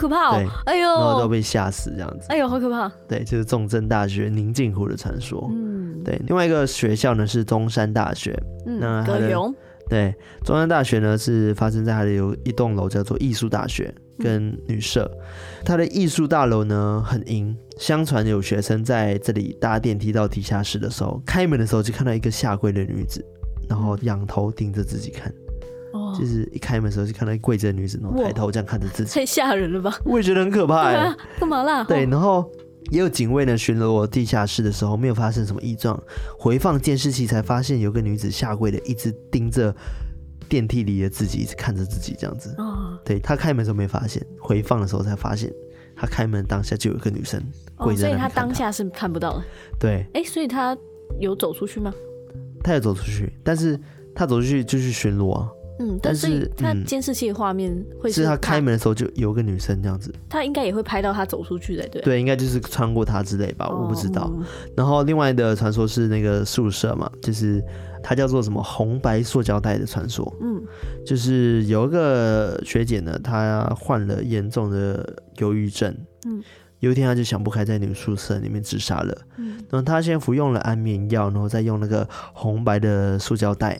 [0.00, 8.34] 可怕哦，对，哎呦，然后都被吓死这样子，哎呦，好可怕，对，就是重症大学宁静湖的传说，嗯，对，另外一个学校呢是中山大学，
[8.66, 9.54] 嗯，那葛勇，
[9.88, 13.94] 对，中山大学呢是发生在它的有一栋楼叫做艺术大学。
[14.22, 15.10] 跟女舍，
[15.64, 17.56] 它的艺术大楼呢很阴。
[17.78, 23.24] 相传有学生在这里搭电梯到地下室的时候，开门的时候就看到一个下跪的女子，
[23.66, 25.32] 然后仰头盯着自己看。
[25.92, 29.98] 哦，就是一开门的时候就看到一跪着的女子，然后抬头这样看着自己， 太吓人了吧？
[30.04, 30.92] 我也觉得很可怕。
[31.38, 31.84] 干嘛啦？
[31.84, 32.50] 对，然后
[32.90, 36.00] 也有警卫呢巡逻地下室的时候，没有发生什么异状，
[36.38, 39.74] 回放监视器才发现有个女子下跪的一直盯着。
[40.48, 45.48] 电梯里的自己一直看着自己这样子，哦、对，他开门的时候没发现，回放的时候才发现，
[45.94, 47.40] 他开门当下就有一个女生
[47.76, 49.44] 跪在那里看、哦、所以他当下是看不到的。
[49.78, 50.76] 对，哎，所以他
[51.20, 51.94] 有走出去吗？
[52.64, 53.78] 他有走出去，但是
[54.12, 55.48] 他走出去就去巡逻啊。
[55.80, 62.02] 嗯，但是他监视器的画面会是，是他开门的时候就有个女生这样子，他应该也会拍到他走出去的，对。
[62.02, 64.32] 对，应该就是穿过他之类吧，哦、我不知道。
[64.76, 67.60] 然后另外的传说是那个宿舍嘛，就是。
[68.02, 70.58] 它叫做什么红白塑胶袋的传说，嗯，
[71.04, 76.42] 就是有一个学姐呢，她患了严重的忧郁症，嗯，
[76.78, 83.78] 有一天她就想不开，在女宿舍里面自杀了，嗯，然后她先服用了安眠药，然后再用那个红白的塑胶袋，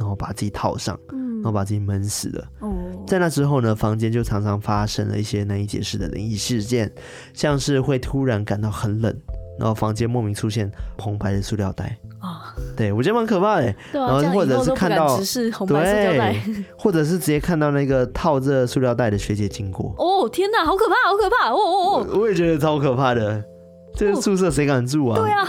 [0.00, 2.72] 然后把自己套上，嗯，然后把自己闷死了，哦，
[3.06, 6.90] 在那之后呢，房间就常常发生了一些难以解释的灵异事件，
[7.34, 9.14] 像是会突然感到很冷。
[9.58, 13.74] 然后房间莫名出现红白的塑料袋啊，对，我觉得蛮可怕的。
[13.92, 15.18] 对啊，然后或者是看到
[15.66, 19.94] 对，或者是直接看到那个套着塑料袋的学姐经过。
[19.98, 21.50] 哦，天哪，好可怕，好可怕！
[21.52, 23.44] 哦哦哦，我也觉得超可怕的。
[23.94, 25.18] 这个宿舍谁敢住啊？
[25.18, 25.48] 对啊，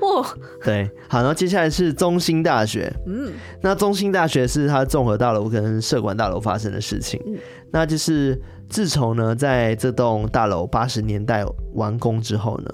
[0.00, 0.26] 哦，
[0.62, 2.92] 对，好，然后接下来是中兴大学。
[3.06, 7.20] 嗯，那中兴大学是它综合大楼跟社管大楼发生的事情。
[7.26, 7.36] 嗯，
[7.70, 11.44] 那就是自从呢，在这栋大楼八十年代
[11.74, 12.70] 完工之后呢。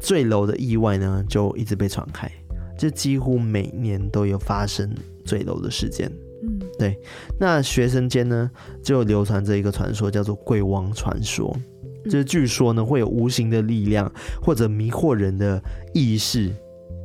[0.00, 2.30] 坠楼的意外呢，就一直被传开，
[2.76, 4.92] 就几乎每年都有发生
[5.24, 6.12] 坠楼的事件。
[6.42, 6.98] 嗯，对。
[7.40, 8.50] 那学生间呢，
[8.82, 11.56] 就流传着一个传说，叫做“鬼王传说”，
[12.04, 14.10] 就是据说呢，会有无形的力量
[14.42, 15.62] 或者迷惑人的
[15.92, 16.50] 意识，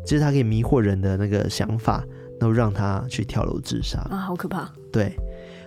[0.06, 2.04] 就是它可以迷惑人的那个想法，
[2.40, 4.72] 然后让他去跳楼自杀啊，好可怕。
[4.92, 5.14] 对。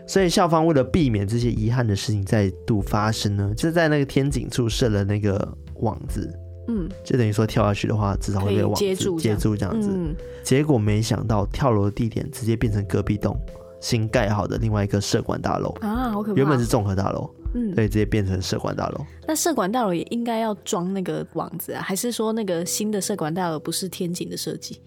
[0.05, 6.29] 所以校方为了避免这些遗憾的事情再度发生呢，就是在那个天井处设了那个网子。
[6.69, 9.91] 嗯，就等于说跳下去的话，至少会被网接住，接住这样子。
[9.93, 13.37] 嗯，结果没想到跳楼的地点直接变成隔壁栋
[13.81, 16.37] 新盖好的另外一个社管大楼啊，好可怕！
[16.37, 19.05] 原本是综合大楼，嗯，对，直接变成社管大楼。
[19.27, 21.83] 那社管大楼也应该要装那个网子啊？
[21.83, 24.81] 还是说那个新的社管大楼不是天井的设计？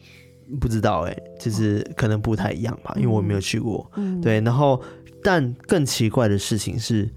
[0.60, 3.90] 不知道哎、欸，就是可能不太一样吧，因为我没有去过。
[3.96, 4.40] 嗯，对。
[4.42, 4.82] 然后，
[5.24, 7.10] 但更奇怪的事情是。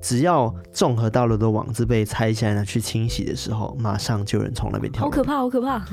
[0.00, 5.02] 只要综合大楼的网子被拆下来拿去清洗的时候，马上就有人从那边跳。
[5.02, 5.84] 好可怕，好可怕！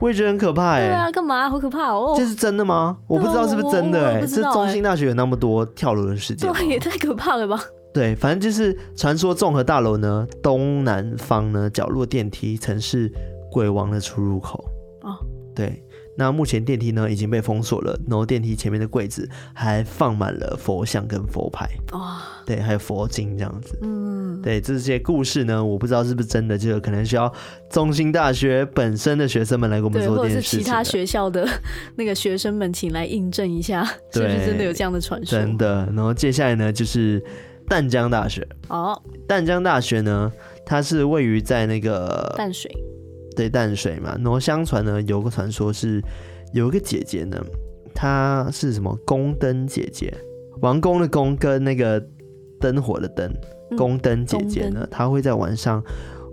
[0.00, 0.88] 我也觉得很可怕哎、欸。
[0.88, 1.48] 对啊，干嘛？
[1.48, 2.12] 好可怕哦！
[2.18, 2.98] 这是真的吗？
[3.06, 4.26] 我不知道是不是真的哎、欸。
[4.26, 7.56] 这中心大学有那么多跳楼的事件，对，也太可怕了吧？
[7.92, 13.12] 对，反正就是传说综合大楼呢，东南方呢角落电梯曾是
[13.50, 14.64] 鬼王的出入口。
[15.02, 15.16] 哦，
[15.54, 15.82] 对。
[16.14, 27.32] 那目前电梯呢已经被封锁了，然后电梯前面的柜子还放满了佛像跟佛牌，哇、哦，对，还有佛经这样子，嗯，对，这些故事呢，我不知道是不是真的，就可能需要
[27.70, 31.48] 中兴大学本身的学生们来给我们做这件事情，或者是其他学校的
[31.96, 33.82] 那个学生们请来印证一下，
[34.12, 35.38] 是不是真的有这样的传说？
[35.38, 35.90] 真的。
[35.94, 37.24] 然后接下来呢，就是
[37.68, 40.30] 淡江大学，哦，淡江大学呢，
[40.66, 42.70] 它是位于在那个淡水。
[43.34, 46.02] 对淡水嘛，然后相传呢，有个传说是
[46.52, 47.36] 有一个姐姐呢，
[47.94, 48.94] 她是什么？
[49.06, 50.12] 宫灯姐姐，
[50.60, 51.98] 王宫的宫跟那个
[52.60, 53.32] 灯火的灯，
[53.74, 55.82] 宫灯姐姐呢，她会在晚上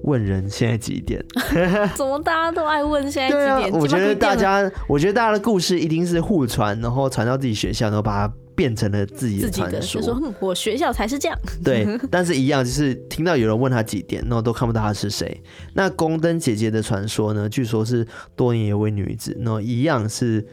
[0.03, 1.23] 问人现在几点？
[1.95, 3.73] 怎么大家都爱问现在几点？
[3.73, 10.01] 啊，我觉得大家，我觉得大家的故事一定是互传，然后传到自己学校，然后把它变成了自己的传说。
[10.01, 11.39] 就说、嗯、我学校才是这样。
[11.63, 15.41] 对， 但是一样，就是听到有人问他几点，然后都看不到他是谁。
[15.73, 17.47] 那宫灯姐姐的传说呢？
[17.47, 18.05] 据说是
[18.35, 20.45] 多年有位女子，然后一样是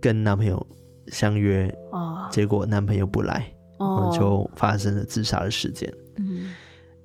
[0.00, 0.66] 跟男朋友
[1.08, 5.92] 相约，哦、结果男朋友不来，然后就发生了自杀的事件。
[6.16, 6.54] 嗯，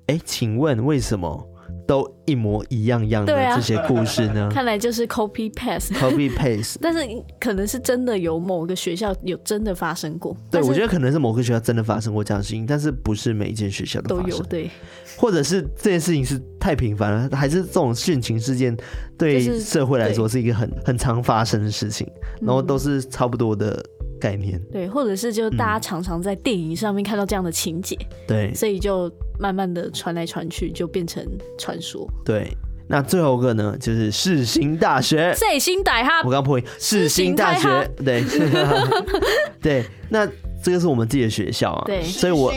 [0.06, 1.46] 哎，请问为什么？
[1.86, 4.44] 都一模一样样的这些故事呢？
[4.44, 7.00] 啊、 看来就是 copy paste copy paste， 但是
[7.40, 10.36] 可能是真的有某个学校有真的发生过。
[10.50, 14.42] 对，我觉得可能是某个学校真的发生过这样的事情，但是不是每一间学校都有。
[14.42, 14.70] 对，
[15.16, 18.76] 或者是这件事情是太频繁了，还是这种殉情事件
[19.16, 22.06] 对社会来说是一个很很常发生的事情，
[22.40, 23.82] 然后都是差不多的。
[24.18, 24.60] 概念。
[24.70, 27.96] 对，或者是就大家常常在电影上面看到这样的情节，
[28.26, 31.24] 对，所以就慢慢的传来传去，就变成
[31.58, 32.06] 传说。
[32.24, 32.52] 对，
[32.86, 38.22] 那最后一个呢，就是世新大学，世新大学，我刚破音，世新大学，对，
[39.62, 40.28] 对， 那。
[40.62, 42.50] 这个是我们自己的学校啊，对，所以我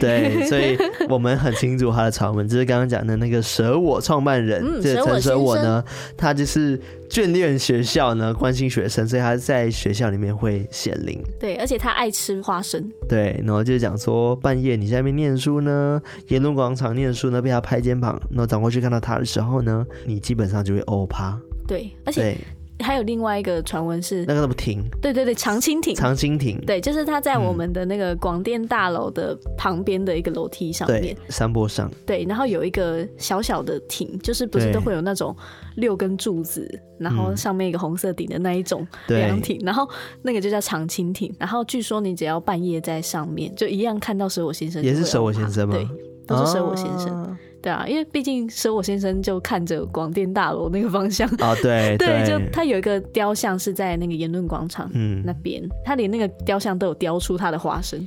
[0.00, 0.76] 对，所以
[1.08, 5.84] 我们很清楚他的传闻，就是刚刚讲的那个舍我创办人，嗯、这个陈舍我呢，
[6.16, 11.22] 他就是眷恋学校呢，关心学生，所以他在学校里面会显灵。
[11.38, 12.90] 对，而且他爱吃花生。
[13.08, 21.38] 对，然后就是讲说，半夜你在那边念书呢，言论广场念书呢，被他拍肩膀，然后转过去看到他的时候呢，你基本上就会欧趴。
[21.68, 22.36] 对，而且。
[22.82, 35.34] 还有另外一个传闻是那个什么亭，对对对，长青亭，长青亭，对，就是它在我们的那个广电大楼的旁边的一个楼梯上面，山坡上，对，然后有一个小小的亭，就是不是都会有那种
[35.76, 36.68] 六根柱子，
[36.98, 39.88] 然后上面一个红色顶的那一种凉亭，然后
[40.22, 45.74] 那个就叫长青亭，然后据说你只要半夜在上面，就一样看到舍我先生，也是舍我先生吗？
[45.74, 45.86] 对，
[46.26, 47.08] 都是舍我先生。
[47.22, 58.06] 啊对啊，因为毕竟舍我先生就看着广电大楼那个方向啊，对 对，就他有一个雕像是在那个言论广场嗯那边，他连那个雕像都有雕出他的花生，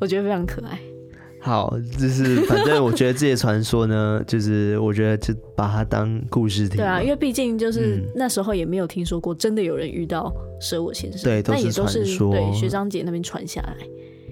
[0.00, 0.78] 我觉得非常可爱。
[1.38, 6.78] 好，就是反正我觉得这些传说呢， 就是我觉得就把它当故事听。
[6.78, 13.76] 对啊，因为毕竟就是那时候也没有听说过真的有人遇到舍我先生，对，都是传说，对学长姐那边传下来。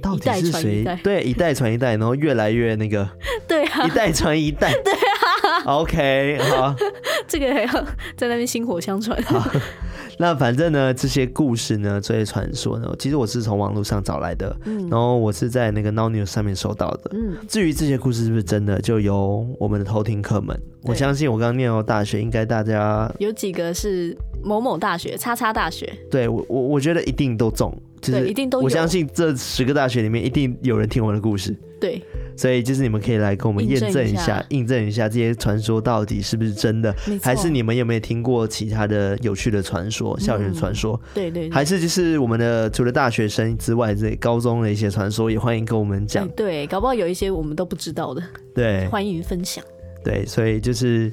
[0.05, 0.85] 到底是谁？
[1.03, 3.09] 对，一代传一代，然后越来越那个。
[3.49, 4.71] 对啊，一代传一代。
[4.85, 5.65] 对啊。
[5.65, 6.75] OK，好。
[7.27, 7.73] 这个还要
[8.15, 9.19] 在那边薪火相传。
[10.15, 17.37] 好， 那反正呢，这些故事呢，这些传说呢，其实我是从网络上找来的，嗯，然后我是在那个 Now News 上面收到的，嗯。
[17.49, 27.77] 至于这些故事是不是真的，就由我们的偷听客们，我相信我刚刚念到大学，应该大家有几个是某某大学、叉叉大学，对我我我觉得一定都中。
[28.01, 28.65] 就是，一定都有。
[28.65, 31.57] 我相信这十个大学里面一定有人听我的故事。
[31.81, 32.03] 对，
[32.37, 41.01] 所以就是你们可以来跟我们验证一下，印证一下这些传说到底是不是真的，还是你们有没有听过其他的有趣的传说、校园传说？
[41.15, 41.51] 对对。
[41.51, 46.29] 还是就是我们的除了大学生之外，这高中的一些传说也欢迎跟我们讲。
[46.31, 48.23] 对，搞不好有一些我们都不知道的。
[48.55, 49.65] 对，欢迎分享。
[50.03, 51.13] 对，所以就是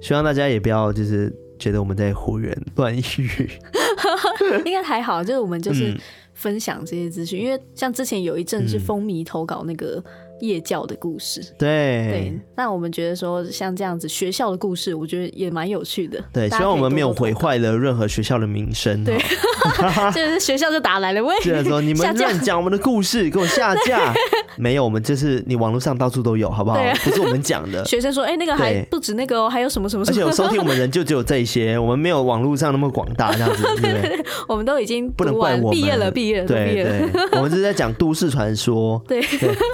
[0.00, 3.50] 希望大家也不要就是觉得我们在胡言乱语。
[4.64, 5.96] 应该还好，就是我们就是。
[6.34, 10.00] 分享这些资讯，因为像之前有一阵是风靡投稿那个。
[10.40, 11.68] 夜教的故事，对
[12.08, 16.22] 对，那我们觉得说像这样子学校的故事，我觉得也蛮有趣的。
[16.32, 19.04] 对，希望我们没有毁坏了任何学校的名声。
[19.04, 19.18] 对，
[20.14, 24.12] 就是学校就打来了，喂，就是说你们乱讲我们的故事，给我下架。
[24.56, 26.78] 没有，我们就是你网络上到处都有，好不好？
[27.04, 27.84] 不是我们讲的。
[27.84, 30.16] 学生说，哎，那个还不止那个哦，还有什么什么什么。
[30.16, 33.62] 而且有收听我们人就只有这些，我们没有网络上那么广大，这样子。
[33.80, 39.00] 对对对，我们都已经不能怪我们毕业了，毕业了，对对，我们是在讲都市传说。
[39.06, 39.22] 对，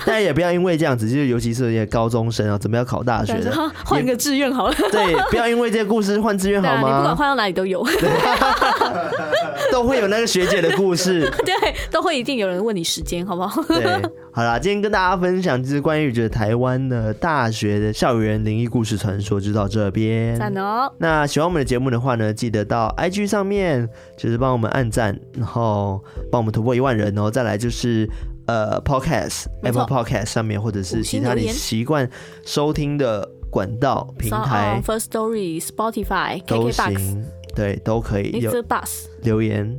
[0.04, 0.53] 大家也不要。
[0.54, 3.52] 因为这样子，就是尤其是一些高中生啊，准备要考大学的，
[3.84, 4.74] 换一个志愿好了。
[4.90, 6.88] 对，不要因为这个故事换志愿好吗？
[6.88, 7.84] 你不管换到哪里都有，
[9.70, 11.30] 都会有那个学姐的故事。
[11.44, 11.54] 对，
[11.90, 13.62] 都会一定有人问你时间，好不好？
[13.64, 13.84] 对，
[14.32, 20.36] 好啦，今天跟大家分享就是关于就是台湾的大学的校园灵异故事传说，就到这边。
[20.36, 20.90] 赞哦！
[20.98, 27.30] 那喜欢我们的节目的话呢，记得到 IG 上面就是帮我们按赞，然后帮我们突破一万人哦。
[27.30, 28.08] 再来就是。
[28.46, 32.08] 呃，Podcast，Apple Podcast 上面，或者是其他你习惯
[32.44, 37.24] 收听的管道平台，First Story、Spotify 都行，
[37.54, 38.50] 对，都可以有
[39.22, 39.74] 留言、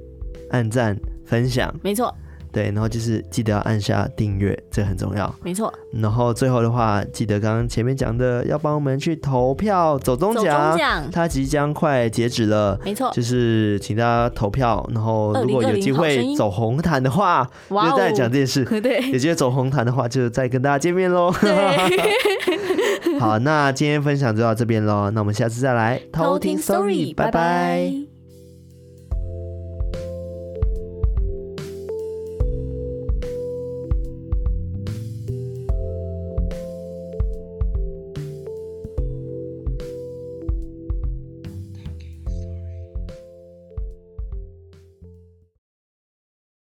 [0.52, 2.14] 按赞、分享，没错。
[2.56, 5.36] 对，然后就是记得要按下订阅，这个很重要。
[5.44, 5.74] 没错。
[5.92, 12.80] 然后最后的话，记得刚刚前面讲的，要帮我们去投票走中奖，走中奖，它即将快截止了。
[12.86, 13.12] 没错。
[13.12, 18.64] 就是请大家投票，然后如果 有机会走红毯的话，就再讲这件事。
[18.80, 19.12] 对。
[19.12, 21.34] 有机会走红毯的话，就再跟大家见面喽。
[23.20, 28.15] 好，那今天分享就到这边喽，那我们下次再来偷听 Story，拜拜。